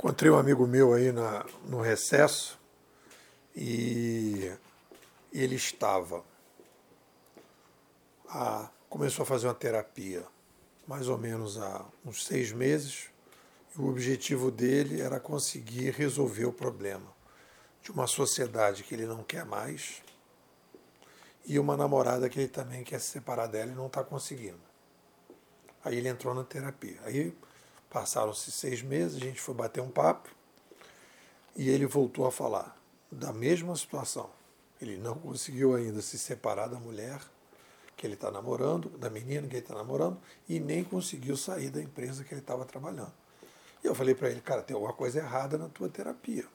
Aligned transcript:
Encontrei 0.00 0.30
um 0.30 0.38
amigo 0.38 0.66
meu 0.66 0.94
aí 0.94 1.12
na, 1.12 1.44
no 1.66 1.82
recesso 1.82 2.58
e 3.54 4.50
ele 5.30 5.56
estava. 5.56 6.24
A, 8.26 8.70
começou 8.88 9.24
a 9.24 9.26
fazer 9.26 9.46
uma 9.46 9.52
terapia 9.52 10.24
mais 10.86 11.06
ou 11.06 11.18
menos 11.18 11.58
há 11.58 11.84
uns 12.02 12.24
seis 12.24 12.50
meses. 12.50 13.10
E 13.76 13.78
o 13.78 13.90
objetivo 13.90 14.50
dele 14.50 15.02
era 15.02 15.20
conseguir 15.20 15.90
resolver 15.90 16.46
o 16.46 16.52
problema 16.52 17.14
de 17.82 17.90
uma 17.90 18.06
sociedade 18.06 18.84
que 18.84 18.94
ele 18.94 19.04
não 19.04 19.22
quer 19.22 19.44
mais 19.44 20.00
e 21.44 21.58
uma 21.58 21.76
namorada 21.76 22.26
que 22.30 22.40
ele 22.40 22.48
também 22.48 22.82
quer 22.82 23.00
se 23.00 23.10
separar 23.10 23.48
dela 23.48 23.70
e 23.70 23.74
não 23.74 23.88
está 23.88 24.02
conseguindo. 24.02 24.62
Aí 25.84 25.98
ele 25.98 26.08
entrou 26.08 26.34
na 26.34 26.42
terapia. 26.42 26.98
Aí 27.04 27.36
Passaram-se 27.90 28.52
seis 28.52 28.82
meses, 28.82 29.16
a 29.16 29.24
gente 29.24 29.40
foi 29.40 29.54
bater 29.54 29.80
um 29.80 29.90
papo 29.90 30.30
e 31.56 31.68
ele 31.68 31.86
voltou 31.86 32.26
a 32.26 32.32
falar 32.32 32.76
da 33.10 33.32
mesma 33.32 33.74
situação. 33.74 34.30
Ele 34.80 34.96
não 34.96 35.16
conseguiu 35.16 35.74
ainda 35.74 36.00
se 36.00 36.18
separar 36.18 36.68
da 36.68 36.78
mulher 36.78 37.20
que 37.96 38.06
ele 38.06 38.14
está 38.14 38.30
namorando, 38.30 38.88
da 38.90 39.10
menina 39.10 39.46
que 39.46 39.56
ele 39.56 39.62
está 39.62 39.74
namorando, 39.74 40.18
e 40.48 40.58
nem 40.58 40.82
conseguiu 40.82 41.36
sair 41.36 41.68
da 41.68 41.82
empresa 41.82 42.24
que 42.24 42.32
ele 42.32 42.40
estava 42.40 42.64
trabalhando. 42.64 43.12
E 43.82 43.86
eu 43.86 43.94
falei 43.94 44.14
para 44.14 44.30
ele, 44.30 44.40
cara, 44.40 44.62
tem 44.62 44.74
alguma 44.74 44.92
coisa 44.92 45.18
errada 45.18 45.58
na 45.58 45.68
tua 45.68 45.88
terapia. 45.88 46.46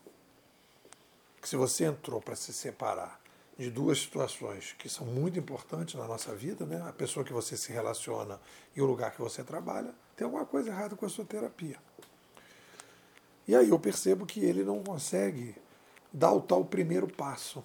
Que 1.42 1.48
se 1.48 1.56
você 1.56 1.86
entrou 1.86 2.20
para 2.20 2.36
se 2.36 2.52
separar 2.54 3.20
de 3.58 3.70
duas 3.70 4.00
situações 4.00 4.76
que 4.78 4.90
são 4.90 5.06
muito 5.06 5.40
importantes 5.40 5.96
na 5.96 6.06
nossa 6.06 6.36
vida, 6.36 6.66
né? 6.66 6.84
a 6.88 6.92
pessoa 6.92 7.26
que 7.26 7.32
você 7.32 7.56
se 7.56 7.72
relaciona 7.72 8.40
e 8.76 8.82
o 8.82 8.86
lugar 8.86 9.12
que 9.12 9.22
você 9.22 9.44
trabalha, 9.44 9.94
tem 10.16 10.26
alguma 10.26 10.46
coisa 10.46 10.70
errada 10.70 10.96
com 10.96 11.06
a 11.06 11.10
sua 11.10 11.26
terapia. 11.26 11.78
E 13.48 13.56
aí 13.56 13.70
eu 13.70 13.80
percebo 13.80 14.26
que 14.26 14.44
ele 14.44 14.64
não 14.64 14.84
consegue 14.84 15.56
dar 16.12 16.32
o 16.32 16.42
tal 16.42 16.66
primeiro 16.66 17.08
passo. 17.08 17.64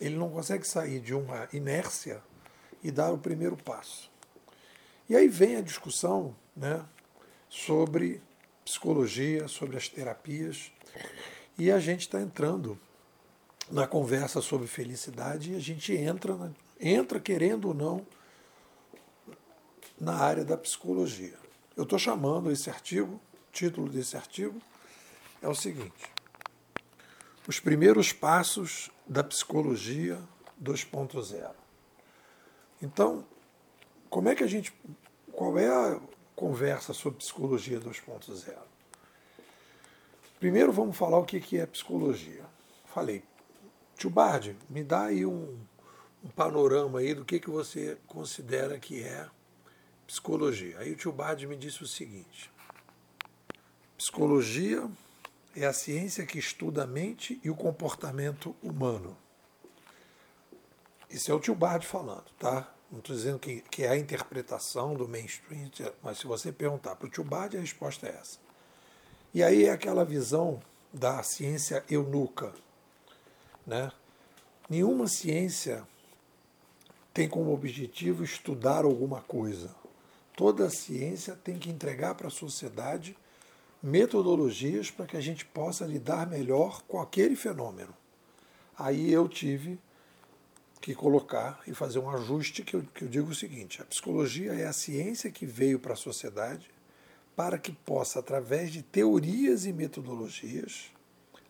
Ele 0.00 0.16
não 0.16 0.28
consegue 0.28 0.66
sair 0.66 1.00
de 1.00 1.14
uma 1.14 1.48
inércia 1.52 2.22
e 2.82 2.90
dar 2.90 3.12
o 3.12 3.18
primeiro 3.18 3.56
passo. 3.56 4.10
E 5.08 5.14
aí 5.14 5.28
vem 5.28 5.56
a 5.56 5.60
discussão 5.60 6.34
né, 6.56 6.84
sobre 7.48 8.20
psicologia, 8.64 9.46
sobre 9.46 9.76
as 9.76 9.88
terapias, 9.88 10.72
e 11.56 11.70
a 11.70 11.78
gente 11.78 12.00
está 12.00 12.20
entrando 12.20 12.78
na 13.70 13.86
conversa 13.86 14.40
sobre 14.40 14.66
felicidade 14.66 15.52
e 15.52 15.56
a 15.56 15.60
gente 15.60 15.94
entra, 15.94 16.52
entra 16.80 17.20
querendo 17.20 17.68
ou 17.68 17.74
não 17.74 18.06
na 19.98 20.16
área 20.16 20.44
da 20.44 20.56
psicologia. 20.56 21.38
Eu 21.76 21.84
estou 21.84 21.98
chamando 21.98 22.50
esse 22.50 22.68
artigo, 22.70 23.20
título 23.52 23.88
desse 23.88 24.16
artigo 24.16 24.60
é 25.42 25.48
o 25.48 25.54
seguinte: 25.54 26.10
Os 27.46 27.60
primeiros 27.60 28.12
passos 28.12 28.90
da 29.06 29.22
psicologia 29.22 30.20
2.0. 30.62 31.50
Então, 32.80 33.24
como 34.08 34.28
é 34.28 34.34
que 34.34 34.44
a 34.44 34.46
gente. 34.46 34.72
Qual 35.32 35.58
é 35.58 35.66
a 35.66 36.00
conversa 36.36 36.92
sobre 36.92 37.18
psicologia 37.18 37.80
2.0? 37.80 38.54
Primeiro 40.38 40.72
vamos 40.72 40.96
falar 40.96 41.18
o 41.18 41.24
que 41.24 41.58
é 41.58 41.66
psicologia. 41.66 42.44
Falei, 42.86 43.24
Tio 43.96 44.10
Bardi, 44.10 44.56
me 44.68 44.82
dá 44.82 45.04
aí 45.04 45.24
um, 45.24 45.58
um, 46.22 46.28
panorama 46.28 46.98
aí 46.98 47.14
do 47.14 47.24
que, 47.24 47.38
que 47.38 47.50
você 47.50 47.96
considera 48.06 48.78
que 48.78 49.02
é 49.02 49.28
psicologia. 50.06 50.78
Aí 50.78 50.92
o 50.92 50.96
tio 50.96 51.12
Bardi 51.12 51.46
me 51.46 51.56
disse 51.56 51.82
o 51.82 51.86
seguinte: 51.86 52.50
psicologia 53.96 54.88
é 55.56 55.64
a 55.64 55.72
ciência 55.72 56.26
que 56.26 56.38
estuda 56.38 56.82
a 56.82 56.86
mente 56.86 57.40
e 57.44 57.50
o 57.50 57.54
comportamento 57.54 58.54
humano. 58.62 59.16
Isso 61.08 61.30
é 61.30 61.34
o 61.34 61.40
tio 61.40 61.54
Bardi 61.54 61.86
falando, 61.86 62.24
tá? 62.38 62.74
Não 62.90 62.98
estou 62.98 63.14
dizendo 63.14 63.38
que, 63.38 63.60
que 63.62 63.84
é 63.84 63.88
a 63.88 63.96
interpretação 63.96 64.94
do 64.94 65.08
mainstream, 65.08 65.70
mas 66.02 66.18
se 66.18 66.26
você 66.26 66.52
perguntar 66.52 66.96
para 66.96 67.06
o 67.06 67.10
tio 67.10 67.24
Bardi, 67.24 67.56
a 67.56 67.60
resposta 67.60 68.06
é 68.06 68.10
essa. 68.10 68.38
E 69.32 69.42
aí 69.42 69.64
é 69.64 69.70
aquela 69.70 70.04
visão 70.04 70.60
da 70.92 71.22
ciência 71.22 71.84
eunuca, 71.90 72.52
né? 73.66 73.90
Nenhuma 74.68 75.06
ciência 75.06 75.86
tem 77.12 77.28
como 77.28 77.52
objetivo 77.52 78.24
estudar 78.24 78.84
alguma 78.84 79.20
coisa. 79.20 79.70
Toda 80.36 80.70
ciência 80.70 81.34
tem 81.36 81.58
que 81.58 81.70
entregar 81.70 82.14
para 82.14 82.28
a 82.28 82.30
sociedade 82.30 83.16
metodologias 83.82 84.90
para 84.90 85.06
que 85.06 85.16
a 85.16 85.20
gente 85.20 85.44
possa 85.44 85.84
lidar 85.84 86.26
melhor 86.26 86.82
com 86.88 87.00
aquele 87.00 87.36
fenômeno. 87.36 87.94
Aí 88.76 89.12
eu 89.12 89.28
tive 89.28 89.78
que 90.80 90.94
colocar 90.94 91.62
e 91.66 91.74
fazer 91.74 91.98
um 91.98 92.10
ajuste 92.10 92.62
que 92.62 92.74
eu, 92.74 92.82
que 92.94 93.04
eu 93.04 93.08
digo 93.08 93.30
o 93.30 93.34
seguinte: 93.34 93.80
a 93.80 93.84
psicologia 93.84 94.54
é 94.54 94.66
a 94.66 94.72
ciência 94.72 95.30
que 95.30 95.46
veio 95.46 95.78
para 95.78 95.92
a 95.92 95.96
sociedade 95.96 96.70
para 97.36 97.58
que 97.58 97.72
possa, 97.72 98.20
através 98.20 98.72
de 98.72 98.82
teorias 98.82 99.66
e 99.66 99.72
metodologias, 99.72 100.92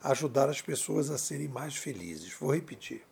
ajudar 0.05 0.51
as 0.51 0.61
pessoas 0.61 1.11
a 1.11 1.17
serem 1.17 1.49
mais 1.49 1.77
felizes. 1.77 2.33
Vou 2.35 2.55
repetir. 2.55 3.03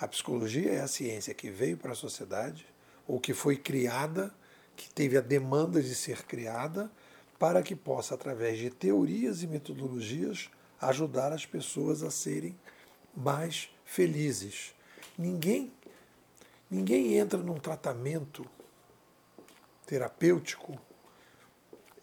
A 0.00 0.08
psicologia 0.08 0.72
é 0.72 0.80
a 0.80 0.88
ciência 0.88 1.34
que 1.34 1.50
veio 1.50 1.76
para 1.76 1.92
a 1.92 1.94
sociedade, 1.94 2.66
ou 3.06 3.20
que 3.20 3.34
foi 3.34 3.56
criada, 3.56 4.34
que 4.74 4.88
teve 4.88 5.18
a 5.18 5.20
demanda 5.20 5.82
de 5.82 5.94
ser 5.94 6.22
criada, 6.22 6.90
para 7.38 7.62
que 7.62 7.76
possa, 7.76 8.14
através 8.14 8.58
de 8.58 8.70
teorias 8.70 9.42
e 9.42 9.46
metodologias, 9.46 10.50
ajudar 10.80 11.30
as 11.30 11.44
pessoas 11.44 12.02
a 12.02 12.10
serem 12.10 12.58
mais 13.14 13.68
felizes. 13.84 14.74
Ninguém, 15.18 15.70
ninguém 16.70 17.18
entra 17.18 17.38
num 17.38 17.58
tratamento 17.58 18.46
terapêutico 19.86 20.80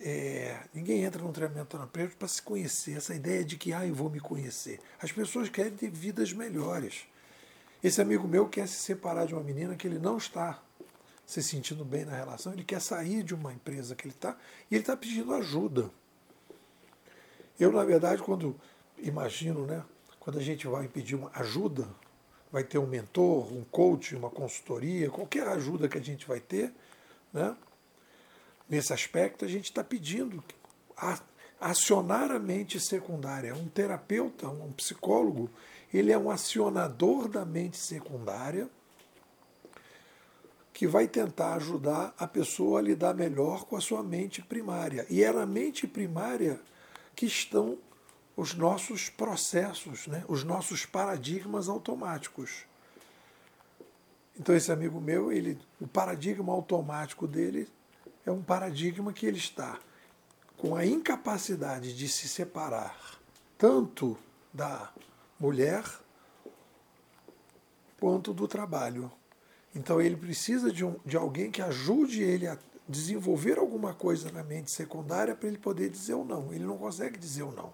é, 0.04 0.60
ninguém 0.74 1.04
entra 1.04 1.22
num 1.22 1.32
treinamento 1.32 1.78
terapêutico 1.78 2.18
para 2.18 2.28
se 2.28 2.42
conhecer. 2.42 2.98
Essa 2.98 3.14
ideia 3.14 3.44
de 3.44 3.56
que 3.58 3.72
ah, 3.72 3.86
eu 3.86 3.94
vou 3.94 4.10
me 4.10 4.20
conhecer. 4.20 4.80
As 5.00 5.12
pessoas 5.12 5.50
querem 5.50 5.72
ter 5.72 5.90
vidas 5.90 6.34
melhores. 6.34 7.06
Esse 7.84 8.02
amigo 8.02 8.28
meu 8.28 8.50
quer 8.50 8.68
se 8.68 8.76
separar 8.76 9.26
de 9.26 9.34
uma 9.34 9.44
menina 9.44 9.76
que 9.76 9.88
ele 9.88 10.00
não 10.00 10.18
está 10.18 10.62
se 11.26 11.42
sentindo 11.42 11.86
bem 11.86 12.04
na 12.04 12.14
relação, 12.14 12.52
ele 12.52 12.64
quer 12.64 12.82
sair 12.82 13.24
de 13.24 13.34
uma 13.34 13.54
empresa 13.54 13.96
que 13.96 14.06
ele 14.06 14.14
está 14.14 14.36
e 14.70 14.76
ele 14.76 14.82
está 14.82 14.98
pedindo 14.98 15.34
ajuda. 15.34 15.90
Eu, 17.58 17.72
na 17.72 17.86
verdade, 17.86 18.22
quando 18.22 18.54
imagino, 18.98 19.66
né, 19.66 19.82
quando 20.20 20.40
a 20.40 20.42
gente 20.42 20.68
vai 20.68 20.90
pedir 20.90 21.16
uma 21.16 21.32
ajuda, 21.36 21.88
vai 22.52 22.66
ter 22.66 22.80
um 22.80 22.86
mentor, 22.86 23.52
um 23.54 23.64
coach, 23.64 24.14
uma 24.14 24.30
consultoria, 24.30 25.10
qualquer 25.10 25.48
ajuda 25.48 25.88
que 25.88 25.98
a 25.98 26.02
gente 26.02 26.28
vai 26.28 26.42
ter, 26.42 26.74
né, 27.32 27.56
nesse 28.72 28.94
aspecto, 28.94 29.44
a 29.44 29.50
gente 29.50 29.66
está 29.66 29.84
pedindo 29.84 30.42
acionar 31.60 32.32
a 32.32 32.40
mente 32.40 32.80
secundária. 32.80 33.54
Um 33.54 33.68
terapeuta, 33.68 34.48
um 34.48 34.72
psicólogo, 34.72 35.50
ele 35.94 36.10
é 36.10 36.18
um 36.18 36.32
acionador 36.32 37.28
da 37.28 37.44
mente 37.44 37.78
secundária 37.78 38.70
que 40.72 40.88
vai 40.88 41.06
tentar 41.06 41.56
ajudar 41.56 42.16
a 42.18 42.26
pessoa 42.26 42.80
a 42.80 42.82
lidar 42.82 43.14
melhor 43.14 43.66
com 43.66 43.76
a 43.76 43.82
sua 43.82 44.02
mente 44.02 44.42
primária. 44.42 45.06
E 45.10 45.22
é 45.22 45.32
na 45.34 45.46
mente 45.46 45.86
primária 45.86 46.58
que 47.14 47.26
estão 47.26 47.78
os 48.38 48.56
nossos 48.56 49.10
processos, 49.10 50.08
né? 50.08 50.24
os 50.30 50.46
nossos 50.46 50.86
paradigmas 50.86 51.68
automáticos. 51.68 52.64
Então 54.40 54.56
esse 54.56 54.72
amigo 54.72 55.02
meu, 55.02 55.30
ele, 55.30 55.60
o 55.80 55.86
paradigma 55.86 56.54
automático 56.54 57.28
dele 57.28 57.68
é 58.26 58.32
um 58.32 58.42
paradigma 58.42 59.14
que 59.14 59.26
ele 59.26 59.38
está 59.38 59.80
com 60.58 60.76
a 60.76 60.86
incapacidade 60.86 61.96
de 61.96 62.08
se 62.08 62.28
separar 62.28 63.20
tanto 63.58 64.18
da 64.54 64.92
mulher 65.40 65.84
quanto 68.00 68.34
do 68.34 68.48
trabalho. 68.48 69.12
Então 69.76 70.02
ele 70.02 70.16
precisa 70.16 70.72
de, 70.72 70.84
um, 70.84 70.96
de 71.06 71.18
alguém 71.18 71.50
que 71.50 71.62
ajude 71.62 72.22
ele 72.22 72.48
a 72.48 72.58
desenvolver 72.88 73.58
alguma 73.58 73.94
coisa 73.94 74.32
na 74.32 74.44
mente 74.44 74.70
secundária 74.72 75.36
para 75.36 75.48
ele 75.48 75.58
poder 75.58 75.90
dizer 75.90 76.14
o 76.14 76.26
não. 76.26 76.54
Ele 76.54 76.66
não 76.66 76.78
consegue 76.78 77.18
dizer 77.18 77.44
o 77.44 77.52
não. 77.52 77.74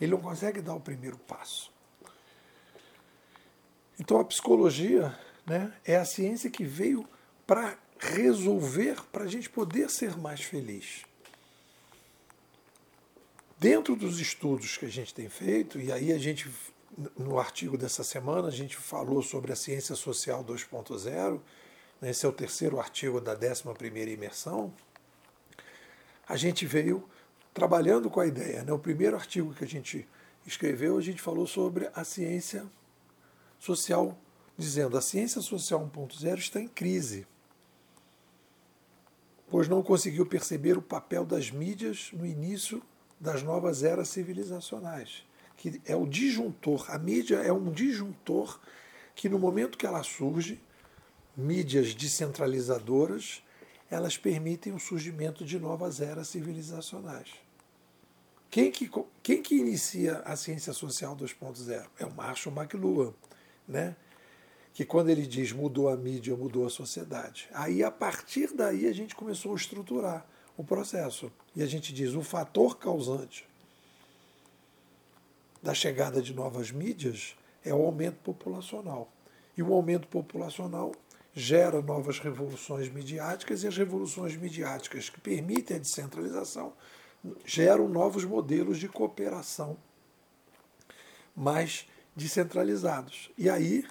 Ele 0.00 0.12
não 0.12 0.20
consegue 0.20 0.60
dar 0.60 0.74
o 0.74 0.80
primeiro 0.80 1.18
passo. 1.18 1.72
Então 3.98 4.18
a 4.18 4.24
psicologia 4.24 5.16
né, 5.46 5.72
é 5.84 5.96
a 5.96 6.04
ciência 6.04 6.50
que 6.50 6.64
veio 6.64 7.06
para 7.46 7.76
resolver 8.00 8.96
para 9.12 9.24
a 9.24 9.26
gente 9.26 9.48
poder 9.48 9.90
ser 9.90 10.16
mais 10.16 10.40
feliz. 10.40 11.04
Dentro 13.58 13.94
dos 13.94 14.18
estudos 14.18 14.78
que 14.78 14.86
a 14.86 14.90
gente 14.90 15.12
tem 15.12 15.28
feito, 15.28 15.78
e 15.78 15.92
aí 15.92 16.12
a 16.12 16.18
gente, 16.18 16.50
no 17.18 17.38
artigo 17.38 17.76
dessa 17.76 18.02
semana, 18.02 18.48
a 18.48 18.50
gente 18.50 18.74
falou 18.76 19.22
sobre 19.22 19.52
a 19.52 19.56
ciência 19.56 19.94
social 19.94 20.42
2.0, 20.42 21.40
né, 22.00 22.10
esse 22.10 22.24
é 22.24 22.28
o 22.28 22.32
terceiro 22.32 22.80
artigo 22.80 23.20
da 23.20 23.34
11 23.34 24.10
imersão, 24.10 24.72
a 26.26 26.36
gente 26.36 26.64
veio 26.64 27.06
trabalhando 27.52 28.08
com 28.08 28.20
a 28.20 28.26
ideia. 28.26 28.62
Né? 28.62 28.72
O 28.72 28.78
primeiro 28.78 29.16
artigo 29.16 29.52
que 29.52 29.64
a 29.64 29.68
gente 29.68 30.08
escreveu, 30.46 30.96
a 30.96 31.02
gente 31.02 31.20
falou 31.20 31.46
sobre 31.46 31.90
a 31.94 32.02
ciência 32.02 32.64
social, 33.58 34.16
dizendo 34.56 34.96
a 34.96 35.02
ciência 35.02 35.42
social 35.42 35.86
1.0 35.94 36.38
está 36.38 36.60
em 36.60 36.68
crise, 36.68 37.26
pois 39.50 39.68
não 39.68 39.82
conseguiu 39.82 40.24
perceber 40.24 40.78
o 40.78 40.82
papel 40.82 41.26
das 41.26 41.50
mídias 41.50 42.10
no 42.12 42.24
início 42.24 42.80
das 43.18 43.42
novas 43.42 43.82
eras 43.82 44.08
civilizacionais, 44.08 45.26
que 45.56 45.82
é 45.84 45.94
o 45.94 46.06
disjuntor. 46.06 46.86
A 46.88 46.96
mídia 46.96 47.36
é 47.36 47.52
um 47.52 47.70
disjuntor 47.70 48.60
que, 49.14 49.28
no 49.28 49.38
momento 49.38 49.76
que 49.76 49.84
ela 49.84 50.02
surge, 50.04 50.62
mídias 51.36 51.94
descentralizadoras, 51.94 53.42
elas 53.90 54.16
permitem 54.16 54.72
o 54.72 54.78
surgimento 54.78 55.44
de 55.44 55.58
novas 55.58 56.00
eras 56.00 56.28
civilizacionais. 56.28 57.28
Quem 58.48 58.70
que, 58.70 58.90
quem 59.22 59.42
que 59.42 59.56
inicia 59.56 60.18
a 60.24 60.36
ciência 60.36 60.72
social 60.72 61.16
2.0? 61.16 61.86
É 61.98 62.06
o 62.06 62.14
Marshall 62.14 62.54
McLuhan, 62.54 63.12
né? 63.66 63.96
Que 64.72 64.84
quando 64.84 65.10
ele 65.10 65.26
diz 65.26 65.52
mudou 65.52 65.88
a 65.88 65.96
mídia, 65.96 66.36
mudou 66.36 66.66
a 66.66 66.70
sociedade. 66.70 67.48
Aí, 67.52 67.82
a 67.82 67.90
partir 67.90 68.54
daí, 68.54 68.86
a 68.86 68.92
gente 68.92 69.14
começou 69.14 69.52
a 69.52 69.56
estruturar 69.56 70.26
o 70.56 70.64
processo. 70.64 71.32
E 71.54 71.62
a 71.62 71.66
gente 71.66 71.92
diz 71.92 72.14
o 72.14 72.22
fator 72.22 72.78
causante 72.78 73.48
da 75.62 75.74
chegada 75.74 76.22
de 76.22 76.34
novas 76.34 76.70
mídias 76.70 77.36
é 77.64 77.74
o 77.74 77.82
aumento 77.84 78.18
populacional. 78.22 79.10
E 79.56 79.62
o 79.62 79.72
aumento 79.72 80.08
populacional 80.08 80.92
gera 81.34 81.80
novas 81.82 82.18
revoluções 82.18 82.88
midiáticas 82.88 83.62
e 83.62 83.68
as 83.68 83.76
revoluções 83.76 84.36
midiáticas 84.36 85.08
que 85.08 85.20
permitem 85.20 85.76
a 85.76 85.80
descentralização 85.80 86.72
geram 87.44 87.88
novos 87.88 88.24
modelos 88.24 88.78
de 88.78 88.88
cooperação 88.88 89.76
mais 91.36 91.86
descentralizados. 92.16 93.30
E 93.36 93.48
aí 93.48 93.84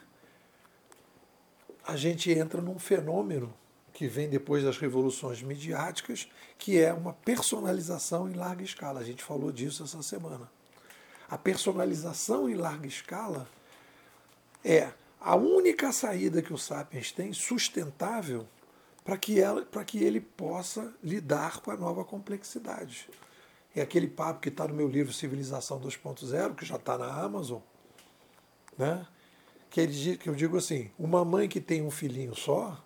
a 1.89 1.95
gente 1.95 2.31
entra 2.31 2.61
num 2.61 2.77
fenômeno 2.77 3.51
que 3.91 4.07
vem 4.07 4.29
depois 4.29 4.63
das 4.63 4.77
revoluções 4.77 5.41
midiáticas, 5.41 6.29
que 6.57 6.79
é 6.79 6.93
uma 6.93 7.13
personalização 7.13 8.29
em 8.29 8.33
larga 8.33 8.63
escala. 8.63 8.99
A 8.99 9.03
gente 9.03 9.23
falou 9.23 9.51
disso 9.51 9.83
essa 9.83 10.01
semana. 10.03 10.49
A 11.27 11.37
personalização 11.37 12.47
em 12.47 12.53
larga 12.53 12.87
escala 12.87 13.47
é 14.63 14.89
a 15.19 15.35
única 15.35 15.91
saída 15.91 16.41
que 16.41 16.53
o 16.53 16.57
Sapiens 16.57 17.11
tem 17.11 17.33
sustentável 17.33 18.47
para 19.03 19.17
que, 19.17 19.39
ela, 19.39 19.65
que 19.85 20.03
ele 20.03 20.21
possa 20.21 20.93
lidar 21.03 21.59
com 21.59 21.71
a 21.71 21.75
nova 21.75 22.05
complexidade. 22.05 23.09
É 23.75 23.81
aquele 23.81 24.07
papo 24.07 24.41
que 24.41 24.49
está 24.49 24.67
no 24.67 24.75
meu 24.75 24.87
livro 24.87 25.11
Civilização 25.11 25.79
2.0, 25.79 26.55
que 26.55 26.65
já 26.65 26.75
está 26.75 26.97
na 26.97 27.07
Amazon, 27.07 27.59
né? 28.77 29.05
Que, 29.69 29.81
ele, 29.81 30.17
que 30.17 30.29
eu 30.29 30.35
digo 30.35 30.57
assim: 30.57 30.89
uma 30.97 31.23
mãe 31.23 31.47
que 31.47 31.61
tem 31.61 31.81
um 31.81 31.91
filhinho 31.91 32.35
só, 32.35 32.81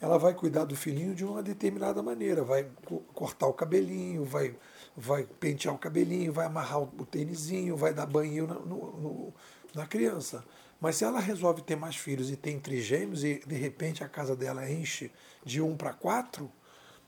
ela 0.00 0.18
vai 0.18 0.34
cuidar 0.34 0.64
do 0.64 0.74
filhinho 0.74 1.14
de 1.14 1.24
uma 1.24 1.42
determinada 1.42 2.02
maneira, 2.02 2.42
vai 2.42 2.68
cortar 3.14 3.46
o 3.46 3.52
cabelinho, 3.52 4.24
vai, 4.24 4.54
vai 4.96 5.24
pentear 5.24 5.74
o 5.74 5.78
cabelinho, 5.78 6.32
vai 6.32 6.46
amarrar 6.46 6.82
o 6.82 7.06
tênisinho, 7.06 7.76
vai 7.76 7.94
dar 7.94 8.06
banho 8.06 8.46
na, 8.46 8.54
no, 8.54 9.00
no, 9.00 9.34
na 9.74 9.86
criança. 9.86 10.44
Mas 10.80 10.96
se 10.96 11.04
ela 11.04 11.20
resolve 11.20 11.62
ter 11.62 11.76
mais 11.76 11.94
filhos 11.94 12.30
e 12.30 12.36
tem 12.36 12.58
trigêmeos 12.58 13.22
e 13.22 13.40
de 13.46 13.54
repente 13.54 14.02
a 14.02 14.08
casa 14.08 14.34
dela 14.34 14.68
enche 14.68 15.12
de 15.44 15.62
um 15.62 15.76
para 15.76 15.92
quatro, 15.92 16.50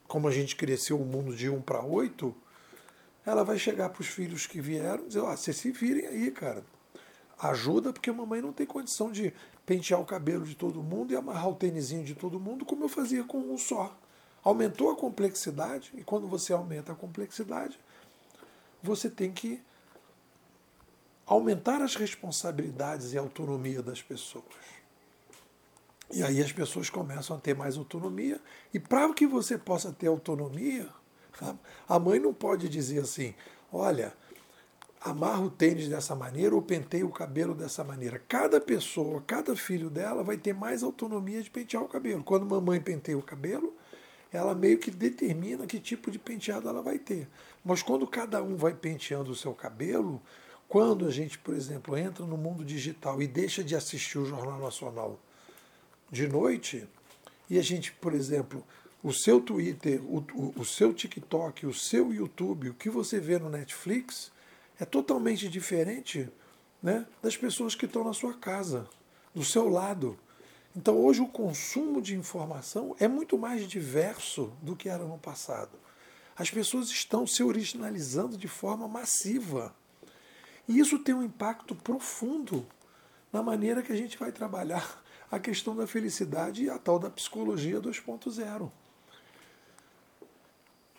como 0.06 0.28
a 0.28 0.30
gente 0.30 0.54
cresceu 0.54 1.00
o 1.00 1.04
mundo 1.04 1.34
de 1.34 1.50
um 1.50 1.60
para 1.60 1.82
oito, 1.82 2.32
ela 3.26 3.42
vai 3.42 3.58
chegar 3.58 3.88
para 3.88 4.02
os 4.02 4.06
filhos 4.06 4.46
que 4.46 4.60
vieram 4.60 5.04
e 5.04 5.08
dizer: 5.08 5.20
Ó, 5.20 5.32
oh, 5.32 5.36
vocês 5.36 5.56
se 5.56 5.72
virem 5.72 6.06
aí, 6.06 6.30
cara. 6.30 6.64
Ajuda, 7.44 7.92
porque 7.92 8.08
a 8.08 8.12
mamãe 8.14 8.40
não 8.40 8.54
tem 8.54 8.66
condição 8.66 9.12
de 9.12 9.34
pentear 9.66 10.00
o 10.00 10.06
cabelo 10.06 10.46
de 10.46 10.54
todo 10.54 10.82
mundo 10.82 11.12
e 11.12 11.16
amarrar 11.16 11.50
o 11.50 11.54
tênisinho 11.54 12.02
de 12.02 12.14
todo 12.14 12.40
mundo, 12.40 12.64
como 12.64 12.84
eu 12.84 12.88
fazia 12.88 13.22
com 13.22 13.38
um 13.38 13.58
só. 13.58 13.94
Aumentou 14.42 14.90
a 14.90 14.96
complexidade, 14.96 15.92
e 15.94 16.02
quando 16.02 16.26
você 16.26 16.54
aumenta 16.54 16.92
a 16.92 16.94
complexidade, 16.94 17.78
você 18.82 19.10
tem 19.10 19.30
que 19.30 19.62
aumentar 21.26 21.82
as 21.82 21.96
responsabilidades 21.96 23.12
e 23.12 23.18
autonomia 23.18 23.82
das 23.82 24.00
pessoas. 24.00 24.44
E 26.10 26.22
aí 26.22 26.40
as 26.42 26.52
pessoas 26.52 26.88
começam 26.88 27.36
a 27.36 27.40
ter 27.40 27.54
mais 27.54 27.76
autonomia. 27.76 28.40
E 28.72 28.80
para 28.80 29.12
que 29.12 29.26
você 29.26 29.58
possa 29.58 29.92
ter 29.92 30.06
autonomia, 30.06 30.88
a 31.86 31.98
mãe 31.98 32.18
não 32.18 32.32
pode 32.32 32.70
dizer 32.70 33.00
assim: 33.00 33.34
olha, 33.70 34.14
amarra 35.04 35.42
o 35.42 35.50
tênis 35.50 35.86
dessa 35.86 36.14
maneira 36.16 36.54
ou 36.54 36.62
penteia 36.62 37.04
o 37.04 37.12
cabelo 37.12 37.54
dessa 37.54 37.84
maneira. 37.84 38.18
Cada 38.26 38.58
pessoa, 38.58 39.22
cada 39.26 39.54
filho 39.54 39.90
dela 39.90 40.24
vai 40.24 40.38
ter 40.38 40.54
mais 40.54 40.82
autonomia 40.82 41.42
de 41.42 41.50
pentear 41.50 41.82
o 41.82 41.88
cabelo. 41.88 42.24
Quando 42.24 42.46
mamãe 42.46 42.80
penteia 42.80 43.18
o 43.18 43.22
cabelo, 43.22 43.76
ela 44.32 44.54
meio 44.54 44.78
que 44.78 44.90
determina 44.90 45.66
que 45.66 45.78
tipo 45.78 46.10
de 46.10 46.18
penteado 46.18 46.68
ela 46.68 46.80
vai 46.80 46.98
ter. 46.98 47.28
Mas 47.62 47.82
quando 47.82 48.06
cada 48.06 48.42
um 48.42 48.56
vai 48.56 48.72
penteando 48.72 49.30
o 49.30 49.36
seu 49.36 49.52
cabelo, 49.52 50.22
quando 50.66 51.06
a 51.06 51.10
gente, 51.10 51.38
por 51.38 51.54
exemplo, 51.54 51.96
entra 51.98 52.24
no 52.24 52.38
mundo 52.38 52.64
digital 52.64 53.20
e 53.20 53.26
deixa 53.26 53.62
de 53.62 53.76
assistir 53.76 54.18
o 54.18 54.24
Jornal 54.24 54.58
Nacional 54.58 55.20
de 56.10 56.26
noite, 56.26 56.88
e 57.50 57.58
a 57.58 57.62
gente, 57.62 57.92
por 57.92 58.14
exemplo, 58.14 58.64
o 59.02 59.12
seu 59.12 59.38
Twitter, 59.38 60.00
o, 60.02 60.24
o, 60.32 60.54
o 60.60 60.64
seu 60.64 60.94
TikTok, 60.94 61.66
o 61.66 61.74
seu 61.74 62.12
YouTube, 62.12 62.70
o 62.70 62.74
que 62.74 62.88
você 62.88 63.20
vê 63.20 63.38
no 63.38 63.50
Netflix, 63.50 64.32
é 64.78 64.84
totalmente 64.84 65.48
diferente 65.48 66.28
né, 66.82 67.06
das 67.22 67.36
pessoas 67.36 67.74
que 67.74 67.86
estão 67.86 68.04
na 68.04 68.12
sua 68.12 68.34
casa, 68.34 68.88
do 69.34 69.44
seu 69.44 69.68
lado. 69.68 70.18
Então 70.76 70.96
hoje 70.98 71.20
o 71.20 71.28
consumo 71.28 72.02
de 72.02 72.16
informação 72.16 72.96
é 72.98 73.06
muito 73.06 73.38
mais 73.38 73.66
diverso 73.66 74.52
do 74.60 74.74
que 74.74 74.88
era 74.88 75.04
no 75.04 75.18
passado. 75.18 75.78
As 76.36 76.50
pessoas 76.50 76.88
estão 76.88 77.26
se 77.26 77.42
originalizando 77.42 78.36
de 78.36 78.48
forma 78.48 78.88
massiva. 78.88 79.74
E 80.66 80.78
isso 80.78 80.98
tem 80.98 81.14
um 81.14 81.22
impacto 81.22 81.74
profundo 81.74 82.66
na 83.32 83.42
maneira 83.42 83.82
que 83.82 83.92
a 83.92 83.96
gente 83.96 84.18
vai 84.18 84.32
trabalhar 84.32 85.02
a 85.30 85.38
questão 85.38 85.76
da 85.76 85.86
felicidade 85.86 86.64
e 86.64 86.70
a 86.70 86.78
tal 86.78 86.98
da 86.98 87.10
psicologia 87.10 87.80
2.0. 87.80 88.70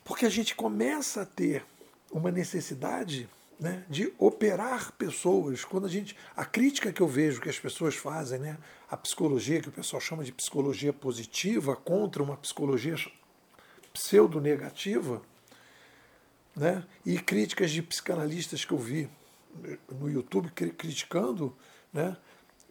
Porque 0.03 0.25
a 0.25 0.29
gente 0.29 0.55
começa 0.55 1.21
a 1.21 1.25
ter 1.25 1.65
uma 2.11 2.31
necessidade 2.31 3.29
né, 3.59 3.85
de 3.89 4.13
operar 4.17 4.91
pessoas. 4.93 5.63
Quando 5.63 5.85
a 5.85 5.89
gente. 5.89 6.15
A 6.35 6.45
crítica 6.45 6.91
que 6.91 7.01
eu 7.01 7.07
vejo 7.07 7.41
que 7.41 7.49
as 7.49 7.59
pessoas 7.59 7.95
fazem, 7.95 8.39
né, 8.39 8.57
a 8.89 8.97
psicologia, 8.97 9.61
que 9.61 9.69
o 9.69 9.71
pessoal 9.71 10.01
chama 10.01 10.23
de 10.23 10.31
psicologia 10.31 10.93
positiva, 10.93 11.75
contra 11.75 12.21
uma 12.21 12.37
psicologia 12.37 12.95
pseudo-negativa, 13.93 15.21
né, 16.55 16.85
e 17.05 17.17
críticas 17.17 17.71
de 17.71 17.81
psicanalistas 17.81 18.63
que 18.63 18.71
eu 18.71 18.77
vi 18.77 19.09
no 19.89 20.09
YouTube 20.09 20.51
criticando 20.51 21.55
né, 21.91 22.15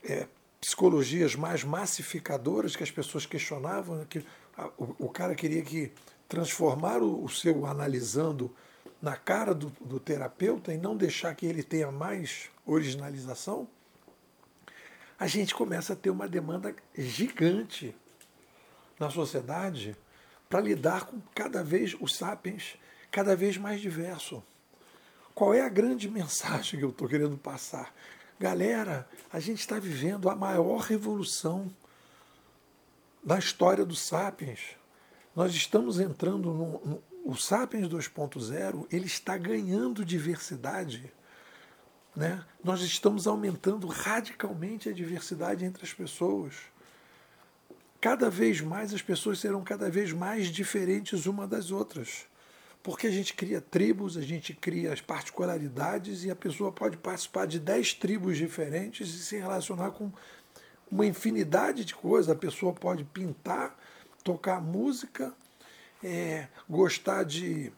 é, 0.02 0.26
psicologias 0.61 1.35
mais 1.35 1.64
massificadoras 1.64 2.76
que 2.76 2.82
as 2.82 2.90
pessoas 2.90 3.26
questionavam, 3.26 3.97
né, 3.97 4.06
que 4.09 4.25
a, 4.56 4.66
o, 4.78 4.94
o, 4.99 5.09
cara 5.09 5.35
queria 5.35 5.62
que 5.62 5.92
transformar 6.28 7.02
o, 7.02 7.25
o, 7.25 7.28
seu 7.28 7.66
analisando 7.66 8.54
na 9.04 9.16
cara 9.16 9.54
do, 9.54 9.68
do 9.82 10.00
terapeuta 10.00 10.73
e 10.73 10.78
não 10.78 10.96
deixar 10.96 11.34
que 11.34 11.44
ele 11.44 11.62
tenha 11.62 11.92
mais 11.92 12.49
originalização, 12.64 13.68
a 15.18 15.26
gente 15.26 15.54
começa 15.54 15.92
a 15.92 15.96
ter 15.96 16.08
uma 16.08 16.26
demanda 16.26 16.75
gigante 16.96 17.94
na 18.99 19.11
sociedade 19.11 19.94
para 20.49 20.62
lidar 20.62 21.04
com 21.04 21.20
cada 21.34 21.62
vez 21.62 21.94
os 22.00 22.16
sapiens 22.16 22.78
cada 23.11 23.37
vez 23.37 23.58
mais 23.58 23.78
diverso. 23.78 24.42
Qual 25.34 25.52
é 25.52 25.61
a 25.61 25.68
grande 25.68 26.08
mensagem 26.08 26.78
que 26.78 26.84
eu 26.84 26.88
estou 26.88 27.06
querendo 27.06 27.37
passar? 27.37 27.94
Galera, 28.40 29.06
a 29.30 29.38
gente 29.38 29.61
está 29.61 29.78
vivendo 29.78 30.30
a 30.30 30.34
maior 30.34 30.78
revolução 30.78 31.70
da 33.23 33.38
história 33.38 33.84
do 33.84 33.94
Sapiens. 33.94 34.76
Nós 35.37 35.54
estamos 35.54 36.00
entrando 36.00 36.52
no 36.52 37.02
o 37.25 37.35
Sapiens 37.35 37.88
2.0, 37.88 38.87
ele 38.93 39.07
está 39.07 39.38
ganhando 39.38 40.04
diversidade. 40.04 41.11
Né? 42.14 42.45
Nós 42.62 42.83
estamos 42.83 43.26
aumentando 43.26 43.87
radicalmente 43.87 44.90
a 44.90 44.93
diversidade 44.93 45.64
entre 45.64 45.83
as 45.83 45.93
pessoas. 45.95 46.54
Cada 47.99 48.28
vez 48.28 48.61
mais 48.61 48.93
as 48.93 49.00
pessoas 49.00 49.38
serão 49.38 49.64
cada 49.64 49.88
vez 49.90 50.12
mais 50.12 50.49
diferentes 50.49 51.25
uma 51.25 51.47
das 51.47 51.71
outras. 51.71 52.26
Porque 52.83 53.07
a 53.07 53.11
gente 53.11 53.33
cria 53.33 53.62
tribos, 53.62 54.19
a 54.19 54.23
gente 54.23 54.52
cria 54.52 54.93
as 54.93 55.00
particularidades 55.00 56.25
e 56.25 56.31
a 56.31 56.37
pessoa 56.37 56.71
pode 56.71 56.99
participar 56.99 57.47
de 57.47 57.59
dez 57.59 57.95
tribos 57.95 58.37
diferentes 58.37 59.09
e 59.09 59.25
se 59.25 59.38
relacionar 59.38 59.93
com 59.93 60.12
uma 60.93 61.07
infinidade 61.07 61.87
de 61.87 61.95
coisas. 61.95 62.31
A 62.31 62.38
pessoa 62.38 62.75
pode 62.75 63.02
pintar, 63.02 63.75
tocar 64.23 64.61
música, 64.61 65.35
é, 66.04 66.49
gostar 66.68 67.25
de 67.25 67.73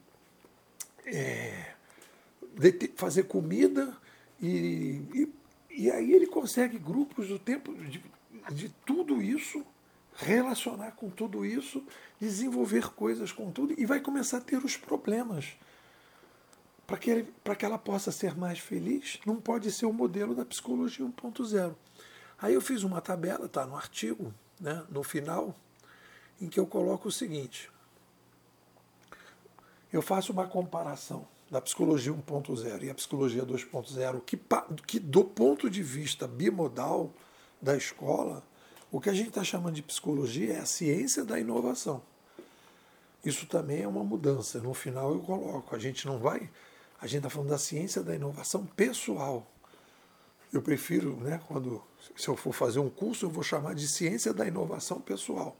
é, 1.06 1.74
fazer 2.96 3.24
comida 3.24 3.96
e, 4.40 5.00
e, 5.14 5.32
e, 5.70 5.90
aí 5.90 6.12
ele 6.12 6.26
consegue 6.26 6.76
grupos 6.76 7.28
do 7.28 7.38
tempo 7.38 7.72
de, 7.74 8.02
de 8.52 8.68
tudo 8.84 9.22
isso, 9.22 9.64
relacionar 10.16 10.92
com 10.92 11.08
tudo 11.08 11.44
isso, 11.44 11.84
desenvolver 12.20 12.88
coisas 12.90 13.30
com 13.30 13.50
tudo 13.52 13.74
e 13.78 13.86
vai 13.86 14.00
começar 14.00 14.38
a 14.38 14.40
ter 14.40 14.56
os 14.56 14.76
problemas. 14.76 15.52
Para 16.86 16.98
que, 16.98 17.26
que 17.58 17.64
ela 17.64 17.78
possa 17.78 18.12
ser 18.12 18.36
mais 18.36 18.58
feliz, 18.58 19.18
não 19.24 19.36
pode 19.36 19.70
ser 19.70 19.86
o 19.86 19.92
modelo 19.92 20.34
da 20.34 20.44
psicologia 20.44 21.04
1.0. 21.04 21.74
Aí 22.38 22.54
eu 22.54 22.60
fiz 22.60 22.82
uma 22.82 23.00
tabela, 23.00 23.48
tá 23.48 23.66
no 23.66 23.76
artigo, 23.76 24.32
né, 24.60 24.84
no 24.88 25.02
final, 25.02 25.54
em 26.40 26.48
que 26.48 26.60
eu 26.60 26.66
coloco 26.66 27.08
o 27.08 27.12
seguinte: 27.12 27.70
eu 29.96 30.02
faço 30.02 30.32
uma 30.32 30.46
comparação 30.46 31.26
da 31.50 31.60
psicologia 31.60 32.12
1.0 32.12 32.82
e 32.82 32.90
a 32.90 32.94
psicologia 32.94 33.44
2.0, 33.44 34.20
que, 34.24 34.38
que 34.86 34.98
do 34.98 35.24
ponto 35.24 35.70
de 35.70 35.82
vista 35.82 36.26
bimodal 36.26 37.12
da 37.62 37.76
escola, 37.76 38.42
o 38.90 39.00
que 39.00 39.08
a 39.08 39.14
gente 39.14 39.28
está 39.28 39.44
chamando 39.44 39.74
de 39.74 39.82
psicologia 39.82 40.54
é 40.54 40.58
a 40.58 40.66
ciência 40.66 41.24
da 41.24 41.38
inovação. 41.38 42.02
Isso 43.24 43.46
também 43.46 43.82
é 43.82 43.88
uma 43.88 44.04
mudança. 44.04 44.60
No 44.60 44.74
final 44.74 45.12
eu 45.12 45.20
coloco, 45.20 45.74
a 45.74 45.78
gente 45.78 46.06
não 46.06 46.18
vai, 46.18 46.48
a 47.00 47.06
gente 47.06 47.18
está 47.18 47.30
falando 47.30 47.50
da 47.50 47.58
ciência 47.58 48.02
da 48.02 48.14
inovação 48.14 48.66
pessoal. 48.66 49.46
Eu 50.52 50.62
prefiro, 50.62 51.16
né, 51.16 51.40
quando 51.48 51.82
se 52.16 52.28
eu 52.28 52.36
for 52.36 52.52
fazer 52.52 52.78
um 52.78 52.88
curso, 52.88 53.26
eu 53.26 53.30
vou 53.30 53.42
chamar 53.42 53.74
de 53.74 53.88
ciência 53.88 54.32
da 54.32 54.46
inovação 54.46 55.00
pessoal. 55.00 55.56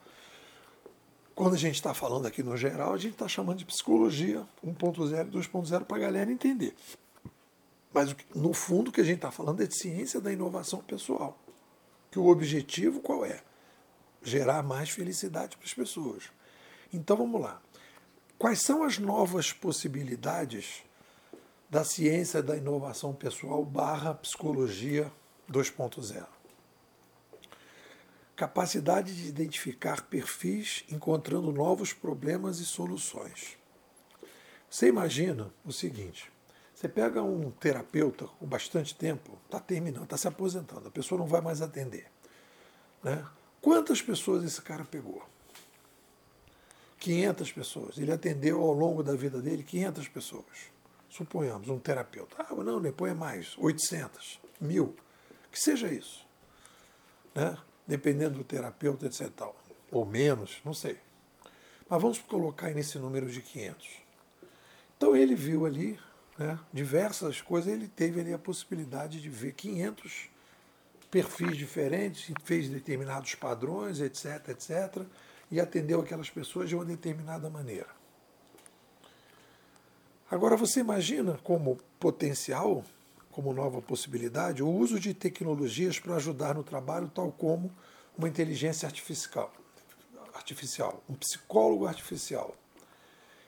Quando 1.36 1.52
a 1.52 1.58
gente 1.58 1.74
está 1.74 1.92
falando 1.92 2.24
aqui 2.24 2.42
no 2.42 2.56
geral, 2.56 2.94
a 2.94 2.96
gente 2.96 3.12
está 3.12 3.28
chamando 3.28 3.58
de 3.58 3.66
psicologia 3.66 4.48
1.0 4.66 5.28
e 5.28 5.30
2.0 5.30 5.84
para 5.84 5.96
a 5.98 6.00
galera 6.00 6.32
entender. 6.32 6.74
Mas 7.92 8.16
no 8.34 8.54
fundo 8.54 8.88
o 8.88 8.92
que 8.92 9.02
a 9.02 9.04
gente 9.04 9.16
está 9.16 9.30
falando 9.30 9.62
é 9.62 9.66
de 9.66 9.76
ciência 9.76 10.18
da 10.18 10.32
inovação 10.32 10.80
pessoal. 10.80 11.38
Que 12.10 12.18
o 12.18 12.28
objetivo 12.28 13.00
qual 13.00 13.22
é? 13.22 13.42
Gerar 14.22 14.62
mais 14.62 14.88
felicidade 14.88 15.58
para 15.58 15.66
as 15.66 15.74
pessoas. 15.74 16.30
Então 16.90 17.18
vamos 17.18 17.38
lá. 17.38 17.60
Quais 18.38 18.62
são 18.62 18.82
as 18.82 18.98
novas 18.98 19.52
possibilidades 19.52 20.84
da 21.68 21.84
ciência 21.84 22.42
da 22.42 22.56
inovação 22.56 23.12
pessoal 23.12 23.62
barra 23.62 24.14
psicologia 24.14 25.12
2.0? 25.52 26.35
Capacidade 28.36 29.16
de 29.16 29.28
identificar 29.28 30.02
perfis 30.02 30.84
encontrando 30.90 31.50
novos 31.50 31.94
problemas 31.94 32.60
e 32.60 32.66
soluções. 32.66 33.56
Você 34.68 34.88
imagina 34.88 35.50
o 35.64 35.72
seguinte: 35.72 36.30
você 36.74 36.86
pega 36.86 37.22
um 37.22 37.50
terapeuta 37.50 38.26
com 38.26 38.46
bastante 38.46 38.94
tempo, 38.94 39.38
está 39.46 39.58
terminando, 39.58 40.04
está 40.04 40.18
se 40.18 40.28
aposentando, 40.28 40.88
a 40.88 40.90
pessoa 40.90 41.18
não 41.18 41.26
vai 41.26 41.40
mais 41.40 41.62
atender. 41.62 42.06
Né? 43.02 43.24
Quantas 43.62 44.02
pessoas 44.02 44.44
esse 44.44 44.60
cara 44.60 44.84
pegou? 44.84 45.26
500 46.98 47.52
pessoas. 47.52 47.98
Ele 47.98 48.12
atendeu 48.12 48.60
ao 48.60 48.72
longo 48.72 49.02
da 49.02 49.14
vida 49.14 49.40
dele 49.40 49.62
500 49.62 50.08
pessoas. 50.08 50.44
Suponhamos, 51.08 51.68
um 51.68 51.78
terapeuta. 51.78 52.36
Ah, 52.38 52.54
não, 52.54 52.80
depois 52.80 53.12
é 53.12 53.14
mais, 53.14 53.56
800, 53.58 54.40
mil. 54.60 54.94
Que 55.50 55.58
seja 55.58 55.88
isso. 55.88 56.26
Né? 57.34 57.56
Dependendo 57.86 58.38
do 58.38 58.44
terapeuta, 58.44 59.06
etc. 59.06 59.30
Ou 59.90 60.04
menos, 60.04 60.60
não 60.64 60.74
sei. 60.74 60.98
Mas 61.88 62.02
vamos 62.02 62.18
colocar 62.18 62.70
nesse 62.70 62.98
número 62.98 63.30
de 63.30 63.40
500. 63.40 63.88
Então 64.96 65.14
ele 65.14 65.34
viu 65.34 65.66
ali 65.66 65.98
né, 66.38 66.58
diversas 66.72 67.40
coisas, 67.40 67.72
ele 67.72 67.86
teve 67.86 68.20
ali 68.20 68.32
a 68.32 68.38
possibilidade 68.38 69.20
de 69.20 69.28
ver 69.28 69.52
500 69.52 70.30
perfis 71.10 71.56
diferentes, 71.56 72.34
fez 72.44 72.68
determinados 72.68 73.34
padrões, 73.34 74.00
etc, 74.00 74.48
etc, 74.48 75.02
e 75.50 75.60
atendeu 75.60 76.00
aquelas 76.00 76.28
pessoas 76.28 76.68
de 76.68 76.74
uma 76.74 76.84
determinada 76.84 77.48
maneira. 77.48 77.88
Agora 80.30 80.56
você 80.56 80.80
imagina 80.80 81.38
como 81.44 81.78
potencial 82.00 82.84
como 83.36 83.52
nova 83.52 83.82
possibilidade 83.82 84.62
o 84.62 84.68
uso 84.70 84.98
de 84.98 85.12
tecnologias 85.12 86.00
para 86.00 86.16
ajudar 86.16 86.54
no 86.54 86.64
trabalho, 86.64 87.12
tal 87.14 87.30
como 87.30 87.70
uma 88.16 88.26
inteligência 88.26 88.86
artificial, 88.86 89.52
artificial, 90.32 91.04
um 91.06 91.12
psicólogo 91.12 91.86
artificial, 91.86 92.56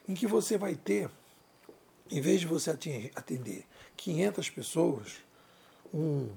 em 0.07 0.13
que 0.13 0.27
você 0.27 0.59
vai 0.59 0.75
ter, 0.75 1.09
em 2.11 2.21
vez 2.21 2.41
de 2.41 2.47
você 2.47 2.71
atender 2.71 3.65
500 3.97 4.51
pessoas, 4.51 5.23
um, 5.95 6.29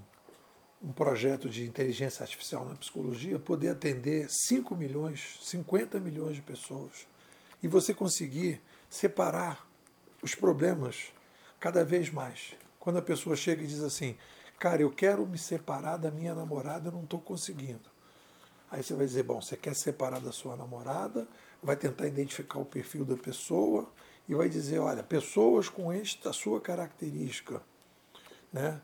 um 0.82 0.94
projeto 0.94 1.50
de 1.50 1.66
inteligência 1.66 2.24
artificial 2.24 2.64
na 2.64 2.76
psicologia 2.76 3.38
poder 3.38 3.72
atender 3.72 4.30
5 4.30 4.74
milhões, 4.78 5.40
50 5.42 6.00
milhões 6.00 6.38
de 6.38 6.42
pessoas 6.42 7.06
e 7.62 7.68
você 7.68 7.94
conseguir 7.94 8.62
separar 8.90 9.68
os 10.24 10.34
problemas 10.34 11.12
cada 11.60 11.84
vez 11.84 12.10
mais. 12.10 12.61
Quando 12.82 12.98
a 12.98 13.02
pessoa 13.02 13.36
chega 13.36 13.64
e 13.64 13.68
diz 13.68 13.84
assim, 13.84 14.18
cara, 14.60 14.82
eu 14.82 14.90
quero 14.90 15.24
me 15.28 15.38
separar 15.38 15.98
da 15.98 16.10
minha 16.10 16.34
namorada, 16.34 16.90
eu 16.90 16.92
não 16.92 17.04
estou 17.04 17.20
conseguindo. 17.20 17.88
Aí 18.72 18.82
você 18.82 18.96
vai 18.96 19.06
dizer, 19.06 19.22
bom, 19.22 19.40
você 19.40 19.56
quer 19.56 19.76
separar 19.76 20.20
da 20.20 20.32
sua 20.32 20.58
namorada, 20.58 21.28
vai 21.62 21.76
tentar 21.76 22.08
identificar 22.08 22.58
o 22.58 22.66
perfil 22.66 23.06
da 23.06 23.16
pessoa 23.16 23.88
e 24.28 24.34
vai 24.34 24.50
dizer, 24.50 24.80
olha, 24.80 25.04
pessoas 25.04 25.70
com 25.70 25.92
esta 25.92 26.34
sua 26.34 26.60
característica, 26.60 27.62
né? 28.52 28.82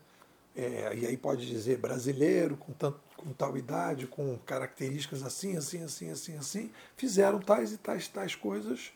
É, 0.54 0.94
e 0.94 1.04
aí 1.04 1.16
pode 1.16 1.44
dizer 1.44 1.78
brasileiro, 1.78 2.56
com, 2.56 2.72
tanto, 2.72 3.00
com 3.16 3.32
tal 3.32 3.56
idade, 3.56 4.06
com 4.06 4.38
características 4.38 5.24
assim, 5.24 5.56
assim, 5.56 5.82
assim, 5.82 6.10
assim, 6.10 6.36
assim, 6.36 6.70
fizeram 6.96 7.40
tais 7.40 7.72
e 7.72 7.78
tais, 7.78 8.06
tais 8.06 8.36
coisas 8.36 8.92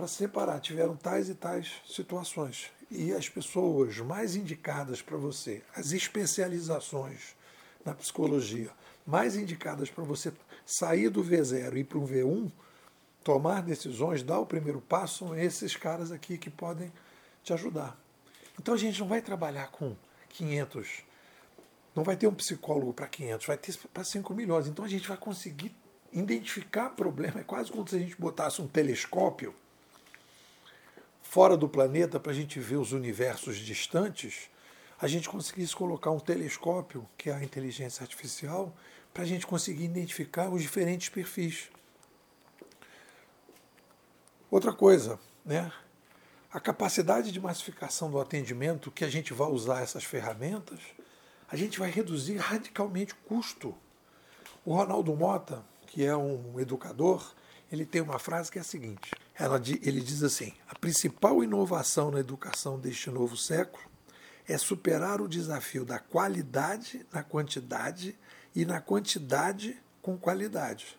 para 0.00 0.08
separar, 0.08 0.60
tiveram 0.60 0.96
tais 0.96 1.28
e 1.28 1.34
tais 1.34 1.72
situações 1.86 2.70
e 2.90 3.12
as 3.12 3.28
pessoas 3.28 3.98
mais 3.98 4.34
indicadas 4.34 5.02
para 5.02 5.18
você, 5.18 5.62
as 5.76 5.92
especializações 5.92 7.36
na 7.84 7.92
psicologia 7.92 8.70
mais 9.06 9.36
indicadas 9.36 9.90
para 9.90 10.02
você 10.02 10.32
sair 10.64 11.10
do 11.10 11.22
V0 11.22 11.76
e 11.76 11.84
para 11.84 11.98
o 11.98 12.08
V1, 12.08 12.50
tomar 13.22 13.60
decisões, 13.60 14.22
dar 14.22 14.38
o 14.38 14.46
primeiro 14.46 14.80
passo, 14.80 15.26
são 15.26 15.38
esses 15.38 15.76
caras 15.76 16.10
aqui 16.10 16.38
que 16.38 16.48
podem 16.48 16.90
te 17.44 17.52
ajudar. 17.52 17.94
Então 18.58 18.72
a 18.72 18.78
gente 18.78 19.00
não 19.00 19.06
vai 19.06 19.20
trabalhar 19.20 19.70
com 19.70 19.94
500, 20.30 21.02
não 21.94 22.02
vai 22.02 22.16
ter 22.16 22.26
um 22.26 22.34
psicólogo 22.34 22.94
para 22.94 23.06
500, 23.06 23.46
vai 23.46 23.58
ter 23.58 23.76
para 23.92 24.02
5 24.02 24.32
milhões. 24.32 24.66
Então 24.66 24.82
a 24.82 24.88
gente 24.88 25.06
vai 25.06 25.18
conseguir 25.18 25.74
identificar 26.10 26.88
problema. 26.88 27.40
É 27.40 27.44
quase 27.44 27.70
como 27.70 27.86
se 27.86 27.96
a 27.96 27.98
gente 27.98 28.18
botasse 28.18 28.62
um 28.62 28.66
telescópio 28.66 29.54
fora 31.30 31.56
do 31.56 31.68
planeta 31.68 32.18
para 32.18 32.32
a 32.32 32.34
gente 32.34 32.58
ver 32.58 32.74
os 32.74 32.90
universos 32.90 33.56
distantes, 33.58 34.50
a 35.00 35.06
gente 35.06 35.28
conseguisse 35.28 35.76
colocar 35.76 36.10
um 36.10 36.18
telescópio, 36.18 37.08
que 37.16 37.30
é 37.30 37.32
a 37.32 37.44
inteligência 37.44 38.02
artificial, 38.02 38.74
para 39.14 39.22
a 39.22 39.26
gente 39.26 39.46
conseguir 39.46 39.84
identificar 39.84 40.48
os 40.48 40.60
diferentes 40.60 41.08
perfis. 41.08 41.70
Outra 44.50 44.72
coisa, 44.72 45.20
né? 45.44 45.70
a 46.52 46.58
capacidade 46.58 47.30
de 47.30 47.38
massificação 47.38 48.10
do 48.10 48.18
atendimento 48.18 48.90
que 48.90 49.04
a 49.04 49.08
gente 49.08 49.32
vai 49.32 49.48
usar 49.50 49.82
essas 49.82 50.02
ferramentas, 50.02 50.80
a 51.48 51.54
gente 51.54 51.78
vai 51.78 51.92
reduzir 51.92 52.38
radicalmente 52.38 53.12
o 53.12 53.16
custo. 53.28 53.72
O 54.64 54.74
Ronaldo 54.74 55.14
Mota, 55.14 55.64
que 55.86 56.04
é 56.04 56.16
um 56.16 56.58
educador, 56.58 57.32
ele 57.70 57.86
tem 57.86 58.00
uma 58.00 58.18
frase 58.18 58.50
que 58.50 58.58
é 58.58 58.60
a 58.60 58.64
seguinte: 58.64 59.10
ela, 59.34 59.60
ele 59.82 60.00
diz 60.00 60.22
assim: 60.22 60.52
a 60.68 60.78
principal 60.78 61.42
inovação 61.42 62.10
na 62.10 62.20
educação 62.20 62.78
deste 62.78 63.10
novo 63.10 63.36
século 63.36 63.84
é 64.48 64.58
superar 64.58 65.20
o 65.20 65.28
desafio 65.28 65.84
da 65.84 65.98
qualidade 65.98 67.06
na 67.12 67.22
quantidade 67.22 68.18
e 68.54 68.64
na 68.64 68.80
quantidade 68.80 69.80
com 70.02 70.18
qualidade. 70.18 70.98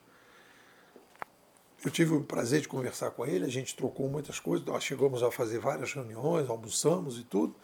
Eu 1.84 1.90
tive 1.90 2.14
o 2.14 2.24
prazer 2.24 2.62
de 2.62 2.68
conversar 2.68 3.10
com 3.12 3.26
ele, 3.26 3.44
a 3.44 3.50
gente 3.50 3.76
trocou 3.76 4.08
muitas 4.08 4.40
coisas, 4.40 4.66
nós 4.66 4.84
chegamos 4.84 5.24
a 5.24 5.32
fazer 5.32 5.60
várias 5.60 5.92
reuniões, 5.92 6.48
almoçamos 6.48 7.18
e 7.18 7.24
tudo, 7.24 7.56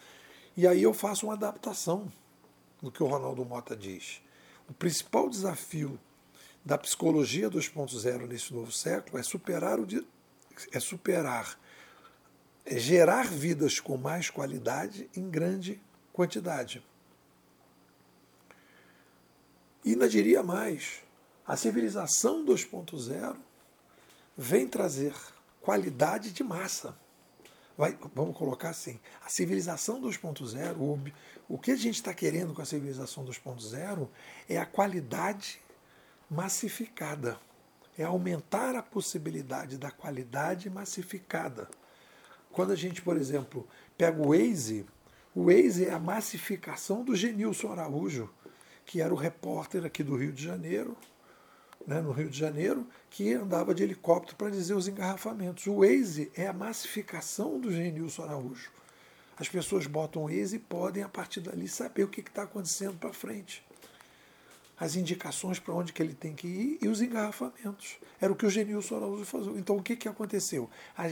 e 0.58 0.66
aí 0.66 0.82
eu 0.82 0.94
faço 0.94 1.28
uma 1.28 1.36
adaptação 1.36 2.12
do 2.82 2.92
que 2.92 3.04
o 3.04 3.06
Ronaldo 3.06 3.46
Mota 3.46 3.76
diz. 3.76 4.22
O 4.68 4.74
principal 4.74 5.30
desafio 5.30 6.00
da 6.68 6.78
psicologia 6.78 7.50
2.0 7.50 8.28
nesse 8.28 8.54
novo 8.54 8.74
século 8.74 9.18
é 9.18 9.24
superar 9.24 9.80
o, 9.80 9.88
é 10.74 10.80
superar, 10.82 11.58
é 12.66 12.78
gerar 12.78 13.28
vidas 13.28 13.80
com 13.80 13.96
mais 13.96 14.30
qualidade 14.30 15.10
em 15.16 15.30
grande 15.30 15.82
quantidade. 16.12 16.84
E 19.86 19.92
ainda 19.92 20.10
diria 20.10 20.44
mais, 20.44 21.02
a 21.48 21.56
civilização 21.56 22.46
2.0 22.46 23.38
vem 24.38 24.68
trazer 24.68 25.16
qualidade 25.62 26.34
de 26.34 26.44
massa. 26.44 26.98
vai, 27.78 27.98
vamos 28.14 28.36
colocar 28.36 28.72
assim, 28.72 29.00
a 29.26 29.30
civilização 29.30 30.02
2.0, 30.02 30.76
o, 30.78 31.00
o 31.48 31.58
que 31.58 31.72
a 31.72 31.78
gente 31.78 31.96
está 31.96 32.14
querendo 32.14 32.54
com 32.54 32.62
a 32.62 32.66
civilização 32.66 33.24
2.0 33.24 34.10
é 34.50 34.58
a 34.58 34.66
qualidade 34.66 35.62
massificada, 36.30 37.40
é 37.98 38.04
aumentar 38.04 38.76
a 38.76 38.84
possibilidade 38.84 39.78
da 39.78 39.90
qualidade 39.90 40.70
massificada. 40.70 41.68
Quando 42.52 42.72
a 42.72 42.76
gente, 42.76 43.02
por 43.02 43.18
exemplo, 43.18 43.68
pega 43.98 44.22
o 44.22 44.30
Waze, 44.30 44.86
o 45.34 45.46
Waze 45.46 45.86
é 45.86 45.92
a 45.92 46.00
massificação 46.00 47.04
do 47.04 47.16
Genilson 47.16 47.72
Araújo, 47.72 48.30
que 48.86 49.02
era 49.02 49.14
o 49.14 49.18
repórter 49.18 49.86
aqui 49.86 50.04
do 50.04 50.16
Rio 50.16 50.32
de 50.32 50.44
Janeiro, 50.44 50.98
né, 51.86 52.02
no 52.02 52.12
Rio 52.12 52.30
de 52.30 52.38
Janeiro, 52.38 52.88
que 53.10 53.34
andava 53.34 53.74
de 53.74 53.84
helicóptero 53.84 54.36
para 54.36 54.50
dizer 54.50 54.74
os 54.74 54.88
engarrafamentos. 54.88 55.68
O 55.68 55.82
Waze 55.82 56.32
é 56.36 56.48
a 56.48 56.54
massificação 56.54 57.60
do 57.60 57.72
Genilson 57.72 58.24
Araújo. 58.24 58.72
As 59.38 59.48
pessoas 59.48 59.86
botam 59.86 60.24
o 60.24 60.28
Waze 60.28 60.56
e 60.56 60.60
podem, 60.60 61.04
a 61.04 61.10
partir 61.10 61.42
dali, 61.42 61.68
saber 61.68 62.04
o 62.04 62.08
que 62.08 62.22
está 62.22 62.44
acontecendo 62.44 62.98
para 62.98 63.14
frente. 63.14 63.67
As 64.80 64.96
indicações 64.96 65.58
para 65.60 65.74
onde 65.74 65.92
que 65.92 66.02
ele 66.04 66.14
tem 66.14 66.36
que 66.36 66.48
ir 66.48 66.78
e 66.82 66.88
os 66.88 67.02
engarrafamentos. 67.02 67.98
Era 68.22 68.32
o 68.32 68.36
que 68.36 68.46
o 68.46 68.50
Genilson 68.50 68.98
Araújo 68.98 69.26
fazia. 69.26 69.52
Então, 69.54 69.78
o 69.78 69.82
que, 69.82 69.96
que 69.96 70.08
aconteceu? 70.08 70.70
A, 70.96 71.06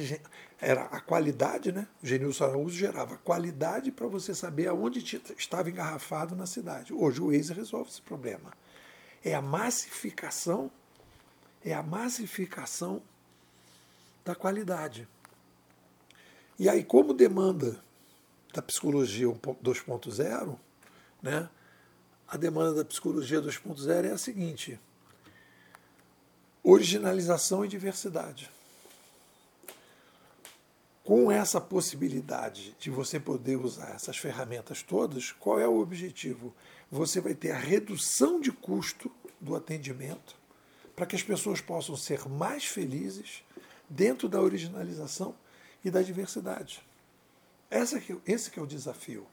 era 0.62 0.84
a 0.84 1.00
qualidade, 1.00 1.72
né? 1.72 1.88
O 2.04 2.06
Genilson 2.06 2.44
Araújo 2.44 2.78
gerava 2.78 3.18
qualidade 3.18 3.92
para 3.92 4.06
você 4.06 4.36
saber 4.36 4.68
aonde 4.68 5.00
estava 5.36 5.70
engarrafado 5.70 6.36
na 6.36 6.46
cidade. 6.46 6.94
Hoje, 6.94 7.22
o 7.22 7.32
Waze 7.32 7.54
resolve 7.54 7.90
esse 7.90 8.02
problema 8.02 8.52
é 9.26 9.34
a 9.34 9.42
massificação, 9.42 10.72
é 11.64 11.74
a 11.74 11.82
massificação 11.82 13.02
da 14.24 14.36
qualidade. 14.36 15.08
E 16.60 16.70
aí, 16.70 16.84
como 16.84 17.12
demanda 17.12 17.84
da 18.54 18.62
psicologia 18.62 19.28
2.0, 19.28 20.58
né, 21.24 21.50
a 22.28 22.38
demanda 22.38 22.74
da 22.74 22.86
psicologia 22.86 23.42
2.0 23.42 24.06
é 24.06 24.12
a 24.12 24.18
seguinte: 24.18 24.80
originalização 26.64 27.64
e 27.64 27.68
diversidade. 27.68 28.50
Com 31.04 31.32
essa 31.32 31.62
possibilidade 31.62 32.76
de 32.80 32.90
você 32.90 33.20
poder 33.20 33.58
usar 33.58 33.92
essas 33.92 34.18
ferramentas 34.18 34.82
todas, 34.82 35.32
qual 35.32 35.60
é 35.60 35.68
o 35.68 35.80
objetivo? 35.80 36.52
Você 36.90 37.22
vai 37.22 37.36
ter 37.36 37.52
a 37.52 37.60
redução 37.60 38.42
de 38.42 38.52
custo 38.52 39.12
do 39.40 39.56
atendimento 39.56 40.36
para 40.96 41.06
que 41.06 41.16
as 41.16 41.22
pessoas 41.22 41.62
possam 41.62 41.96
ser 41.96 42.28
mais 42.28 42.66
felizes 42.66 43.44
dentro 43.88 44.28
da 44.28 44.42
originalização 44.42 45.36
e 45.84 45.92
da 45.92 46.02
diversidade. 46.02 46.82
Esse 47.70 48.00
que, 48.00 48.18
esse 48.26 48.50
que 48.50 48.60
é 48.60 48.64
o 48.64 48.68
desafio. 48.68 49.28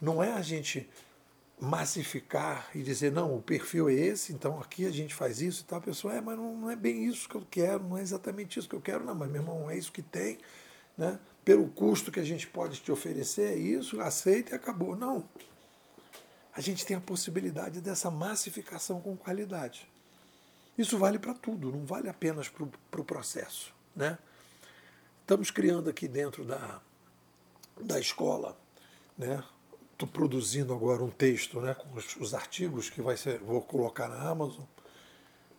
Não 0.00 0.22
é 0.22 0.32
a 0.32 0.42
gente 0.42 0.88
massificar 1.58 2.68
e 2.74 2.82
dizer, 2.82 3.10
não, 3.10 3.34
o 3.34 3.40
perfil 3.40 3.88
é 3.88 3.94
esse, 3.94 4.32
então 4.32 4.60
aqui 4.60 4.84
a 4.84 4.90
gente 4.90 5.14
faz 5.14 5.40
isso 5.40 5.62
e 5.62 5.64
tal. 5.64 5.78
A 5.78 5.82
pessoa, 5.82 6.14
é, 6.14 6.20
mas 6.20 6.36
não, 6.36 6.70
é 6.70 6.76
bem 6.76 7.04
isso 7.06 7.28
que 7.28 7.34
eu 7.34 7.46
quero, 7.50 7.82
não 7.82 7.96
é 7.96 8.02
exatamente 8.02 8.58
isso 8.58 8.68
que 8.68 8.76
eu 8.76 8.80
quero, 8.80 9.04
não, 9.04 9.14
mas 9.14 9.30
meu 9.30 9.40
irmão, 9.40 9.70
é 9.70 9.76
isso 9.76 9.92
que 9.92 10.02
tem, 10.02 10.38
né? 10.96 11.18
pelo 11.44 11.68
custo 11.68 12.10
que 12.12 12.20
a 12.20 12.24
gente 12.24 12.46
pode 12.46 12.80
te 12.80 12.92
oferecer, 12.92 13.52
é 13.52 13.56
isso, 13.56 14.00
aceita 14.00 14.52
e 14.52 14.54
acabou. 14.54 14.96
Não 14.96 15.24
a 16.56 16.60
gente 16.62 16.86
tem 16.86 16.96
a 16.96 17.00
possibilidade 17.00 17.82
dessa 17.82 18.10
massificação 18.10 18.98
com 19.02 19.14
qualidade. 19.14 19.86
Isso 20.76 20.96
vale 20.96 21.18
para 21.18 21.34
tudo, 21.34 21.70
não 21.70 21.84
vale 21.84 22.08
apenas 22.08 22.48
para 22.48 22.64
o 22.64 22.72
pro 22.90 23.04
processo. 23.04 23.74
Né? 23.94 24.16
Estamos 25.20 25.50
criando 25.50 25.90
aqui 25.90 26.08
dentro 26.08 26.46
da, 26.46 26.80
da 27.78 28.00
escola, 28.00 28.58
né? 29.18 29.44
Estou 29.96 30.06
produzindo 30.06 30.74
agora 30.74 31.02
um 31.02 31.08
texto 31.08 31.58
né, 31.58 31.72
com 31.72 31.96
os, 31.96 32.16
os 32.16 32.34
artigos 32.34 32.90
que 32.90 33.00
vai 33.00 33.16
ser, 33.16 33.38
vou 33.38 33.62
colocar 33.62 34.08
na 34.08 34.28
Amazon. 34.28 34.66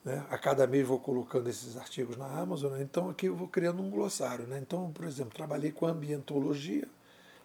Né? 0.05 0.23
A 0.29 0.37
cada 0.37 0.67
mês 0.67 0.87
vou 0.87 0.99
colocando 0.99 1.49
esses 1.49 1.75
artigos 1.75 2.15
na 2.15 2.27
Amazon. 2.27 2.73
Né? 2.73 2.83
Então 2.83 3.09
aqui 3.09 3.25
eu 3.25 3.35
vou 3.35 3.47
criando 3.47 3.81
um 3.81 3.89
glossário. 3.89 4.45
Né? 4.45 4.59
Então, 4.61 4.91
por 4.91 5.05
exemplo, 5.05 5.33
trabalhei 5.33 5.71
com 5.71 5.87
ambientologia. 5.87 6.87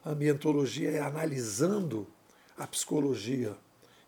A 0.05 0.11
ambientologia 0.11 0.91
é 0.91 1.01
analisando 1.01 2.07
a 2.59 2.67
psicologia 2.67 3.57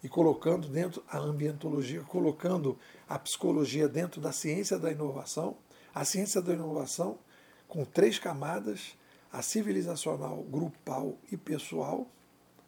e 0.02 0.08
colocando 0.10 0.68
dentro 0.68 1.02
a 1.08 1.16
ambientologia, 1.16 2.02
colocando 2.02 2.78
a 3.08 3.18
psicologia 3.18 3.88
dentro 3.88 4.20
da 4.20 4.30
ciência 4.30 4.78
da 4.78 4.92
inovação, 4.92 5.56
a 5.94 6.04
ciência 6.04 6.42
da 6.42 6.52
inovação 6.52 7.18
com 7.66 7.82
três 7.82 8.18
camadas, 8.18 8.94
a 9.32 9.40
civilizacional, 9.40 10.42
grupal 10.42 11.16
e 11.32 11.36
pessoal, 11.38 12.06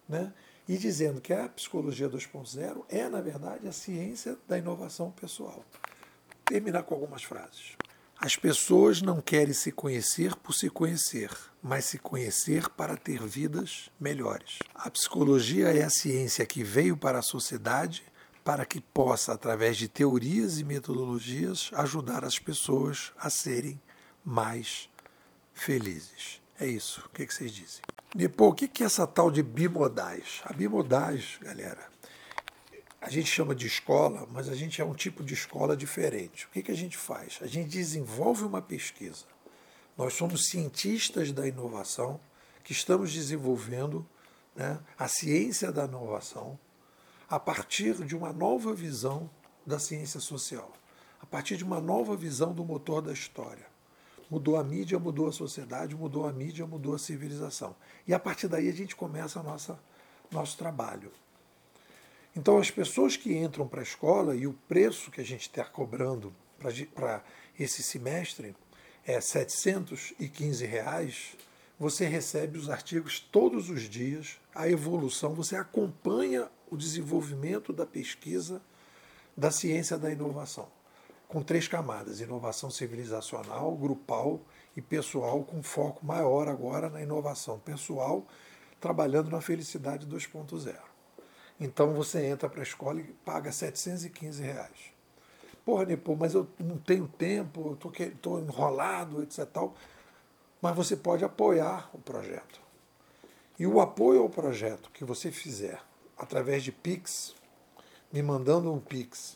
né? 0.08 0.32
e 0.68 0.76
dizendo 0.76 1.20
que 1.20 1.32
a 1.32 1.48
psicologia 1.48 2.08
2.0 2.08 2.84
é, 2.88 3.08
na 3.08 3.20
verdade, 3.20 3.68
a 3.68 3.72
ciência 3.72 4.36
da 4.48 4.58
inovação 4.58 5.10
pessoal. 5.10 5.64
Vou 5.72 6.42
terminar 6.44 6.82
com 6.82 6.94
algumas 6.94 7.22
frases. 7.22 7.76
As 8.18 8.34
pessoas 8.34 9.02
não 9.02 9.20
querem 9.20 9.52
se 9.52 9.70
conhecer 9.70 10.34
por 10.36 10.54
se 10.54 10.70
conhecer, 10.70 11.30
mas 11.62 11.84
se 11.84 11.98
conhecer 11.98 12.68
para 12.70 12.96
ter 12.96 13.22
vidas 13.22 13.90
melhores. 14.00 14.58
A 14.74 14.90
psicologia 14.90 15.68
é 15.68 15.82
a 15.82 15.90
ciência 15.90 16.46
que 16.46 16.64
veio 16.64 16.96
para 16.96 17.18
a 17.18 17.22
sociedade 17.22 18.02
para 18.42 18.64
que 18.64 18.80
possa, 18.80 19.32
através 19.32 19.76
de 19.76 19.88
teorias 19.88 20.60
e 20.60 20.64
metodologias, 20.64 21.70
ajudar 21.74 22.24
as 22.24 22.38
pessoas 22.38 23.12
a 23.18 23.28
serem 23.28 23.80
mais 24.24 24.88
felizes. 25.52 26.40
É 26.58 26.66
isso. 26.66 27.02
O 27.06 27.08
que 27.08 27.26
vocês 27.26 27.52
dizem? 27.52 27.82
Depois, 28.16 28.52
o 28.52 28.54
que 28.54 28.82
é 28.82 28.86
essa 28.86 29.06
tal 29.06 29.30
de 29.30 29.42
bimodais? 29.42 30.40
A 30.46 30.52
bimodais, 30.54 31.36
galera, 31.38 31.86
a 32.98 33.10
gente 33.10 33.26
chama 33.26 33.54
de 33.54 33.66
escola, 33.66 34.26
mas 34.32 34.48
a 34.48 34.54
gente 34.54 34.80
é 34.80 34.84
um 34.86 34.94
tipo 34.94 35.22
de 35.22 35.34
escola 35.34 35.76
diferente. 35.76 36.46
O 36.46 36.48
que, 36.48 36.62
que 36.62 36.72
a 36.72 36.74
gente 36.74 36.96
faz? 36.96 37.38
A 37.42 37.46
gente 37.46 37.68
desenvolve 37.68 38.44
uma 38.44 38.62
pesquisa. 38.62 39.26
Nós 39.98 40.14
somos 40.14 40.46
cientistas 40.46 41.30
da 41.30 41.46
inovação 41.46 42.18
que 42.64 42.72
estamos 42.72 43.12
desenvolvendo 43.12 44.08
né, 44.54 44.80
a 44.98 45.08
ciência 45.08 45.70
da 45.70 45.84
inovação 45.84 46.58
a 47.28 47.38
partir 47.38 48.02
de 48.02 48.16
uma 48.16 48.32
nova 48.32 48.72
visão 48.72 49.28
da 49.66 49.78
ciência 49.78 50.20
social, 50.20 50.72
a 51.20 51.26
partir 51.26 51.58
de 51.58 51.64
uma 51.64 51.82
nova 51.82 52.16
visão 52.16 52.54
do 52.54 52.64
motor 52.64 53.02
da 53.02 53.12
história. 53.12 53.75
Mudou 54.30 54.56
a 54.56 54.64
mídia, 54.64 54.98
mudou 54.98 55.28
a 55.28 55.32
sociedade, 55.32 55.94
mudou 55.94 56.26
a 56.26 56.32
mídia, 56.32 56.66
mudou 56.66 56.94
a 56.94 56.98
civilização. 56.98 57.76
E 58.06 58.12
a 58.12 58.18
partir 58.18 58.48
daí 58.48 58.68
a 58.68 58.72
gente 58.72 58.96
começa 58.96 59.40
a 59.40 59.42
nossa, 59.42 59.78
nosso 60.30 60.56
trabalho. 60.58 61.12
Então, 62.36 62.58
as 62.58 62.70
pessoas 62.70 63.16
que 63.16 63.34
entram 63.34 63.66
para 63.66 63.80
a 63.80 63.82
escola 63.82 64.36
e 64.36 64.46
o 64.46 64.52
preço 64.68 65.10
que 65.10 65.20
a 65.20 65.24
gente 65.24 65.42
está 65.42 65.64
cobrando 65.64 66.34
para 66.94 67.22
esse 67.58 67.82
semestre 67.82 68.54
é 69.06 69.20
715 69.20 70.66
reais, 70.66 71.36
você 71.78 72.06
recebe 72.06 72.58
os 72.58 72.68
artigos 72.68 73.20
todos 73.20 73.70
os 73.70 73.82
dias, 73.82 74.38
a 74.54 74.68
evolução, 74.68 75.34
você 75.34 75.56
acompanha 75.56 76.48
o 76.70 76.76
desenvolvimento 76.76 77.72
da 77.72 77.86
pesquisa 77.86 78.60
da 79.36 79.50
ciência 79.50 79.98
da 79.98 80.10
inovação, 80.10 80.68
com 81.28 81.42
três 81.42 81.68
camadas: 81.68 82.20
inovação 82.20 82.70
civilizacional, 82.70 83.74
grupal 83.76 84.40
e 84.76 84.82
pessoal, 84.82 85.42
com 85.42 85.62
foco 85.62 86.04
maior 86.04 86.48
agora 86.48 86.88
na 86.88 87.02
inovação 87.02 87.58
pessoal, 87.58 88.26
trabalhando 88.80 89.30
na 89.30 89.40
felicidade 89.40 90.06
2.0. 90.06 90.76
Então 91.58 91.94
você 91.94 92.26
entra 92.26 92.48
para 92.48 92.60
a 92.60 92.62
escola 92.62 93.00
e 93.00 93.04
paga 93.24 93.50
715 93.50 94.42
reais. 94.42 94.96
Porra, 95.64 95.84
Nepo, 95.84 96.14
mas 96.14 96.34
eu 96.34 96.46
não 96.60 96.78
tenho 96.78 97.08
tempo, 97.08 97.76
estou 97.98 98.38
enrolado, 98.38 99.22
etc. 99.22 99.46
Tal. 99.46 99.74
Mas 100.62 100.76
você 100.76 100.96
pode 100.96 101.24
apoiar 101.24 101.90
o 101.92 101.98
projeto. 101.98 102.60
E 103.58 103.66
o 103.66 103.80
apoio 103.80 104.22
ao 104.22 104.28
projeto 104.28 104.90
que 104.92 105.04
você 105.04 105.32
fizer 105.32 105.80
através 106.16 106.62
de 106.62 106.70
Pix, 106.70 107.34
me 108.12 108.22
mandando 108.22 108.72
um 108.72 108.78
Pix, 108.78 109.35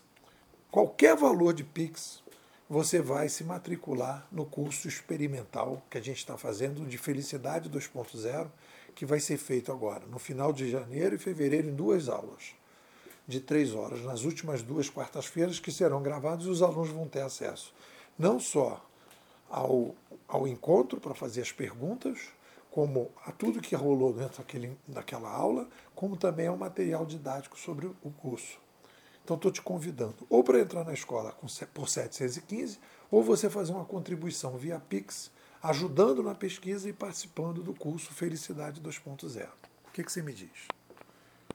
qualquer 0.71 1.17
valor 1.17 1.53
de 1.53 1.65
Pix, 1.65 2.23
você 2.69 3.01
vai 3.01 3.29
se 3.29 3.43
matricular 3.43 4.27
no 4.31 4.45
curso 4.45 4.87
experimental 4.87 5.83
que 5.91 5.99
a 5.99 6.01
gente 6.01 6.19
está 6.19 6.37
fazendo 6.37 6.87
de 6.87 6.97
Felicidade 6.97 7.69
2.0 7.69 8.49
que 8.95 9.07
vai 9.07 9.21
ser 9.21 9.39
feito 9.39 9.73
agora, 9.73 10.05
no 10.07 10.19
final 10.19 10.53
de 10.53 10.69
janeiro 10.71 11.15
e 11.15 11.19
fevereiro, 11.19 11.69
em 11.69 11.75
duas 11.75 12.09
aulas 12.09 12.55
de 13.27 13.41
três 13.41 13.75
horas, 13.75 14.03
nas 14.03 14.25
últimas 14.25 14.61
duas 14.61 14.91
quartas-feiras, 14.91 15.61
que 15.61 15.71
serão 15.71 16.03
gravadas 16.03 16.47
e 16.47 16.49
os 16.49 16.63
alunos 16.63 16.91
vão 16.91 17.07
ter 17.07 17.21
acesso 17.21 17.73
não 18.21 18.39
só 18.39 18.85
ao, 19.49 19.95
ao 20.29 20.47
encontro 20.47 21.01
para 21.01 21.15
fazer 21.15 21.41
as 21.41 21.51
perguntas, 21.51 22.29
como 22.71 23.11
a 23.25 23.33
tudo 23.33 23.63
que 23.63 23.75
rolou 23.75 24.13
dentro 24.13 24.39
daquele, 24.39 24.77
daquela 24.87 25.31
aula, 25.31 25.67
como 25.95 26.19
também 26.19 26.47
ao 26.47 26.57
material 26.57 27.07
didático 27.07 27.59
sobre 27.59 27.87
o 27.87 28.11
curso. 28.11 28.59
Então 29.31 29.37
estou 29.37 29.53
te 29.53 29.62
convidando 29.62 30.27
ou 30.29 30.43
para 30.43 30.59
entrar 30.59 30.83
na 30.83 30.93
escola 30.93 31.33
por 31.73 31.88
715, 31.88 32.81
ou 33.09 33.23
você 33.23 33.49
fazer 33.49 33.71
uma 33.71 33.85
contribuição 33.85 34.57
via 34.57 34.81
Pix 34.81 35.31
ajudando 35.62 36.21
na 36.21 36.35
pesquisa 36.35 36.88
e 36.88 36.93
participando 36.93 37.62
do 37.62 37.73
curso 37.73 38.12
Felicidade 38.12 38.81
2.0. 38.81 39.47
O 39.87 39.93
que, 39.93 40.03
que 40.03 40.11
você 40.11 40.21
me 40.21 40.33
diz? 40.33 40.66